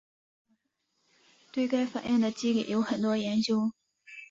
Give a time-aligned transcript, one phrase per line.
[1.51, 3.71] 对该反应的机理有很多研究。